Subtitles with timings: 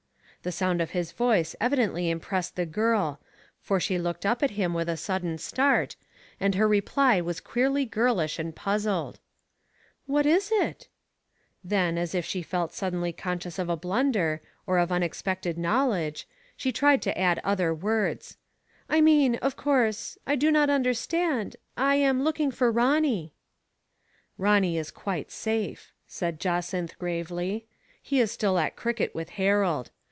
[0.43, 3.19] The sound of his voice evidently impressed the girl,
[3.61, 5.95] for she looked up at him with a sudden start,
[6.39, 9.19] and her reply was queerly girlish and puzzled.
[10.07, 10.87] "What is it?"
[11.73, 13.37] Then, as if she felt suddenly Digitized by Google JUSTIN H.
[13.37, 13.37] MCCARTHY, M.
[13.37, 13.37] P.
[13.37, 16.27] 21 conscious of a blunder, or of unexpected knowl edge,
[16.57, 18.35] she tried to add other words:•*
[18.89, 21.55] I mean, of course— I do not understand—
[21.93, 23.35] I am looking for Ronny.""
[24.39, 27.67] Ronny is quite safe,'* said Jacynth gravely."
[28.01, 29.91] He is still at cricket with Harold.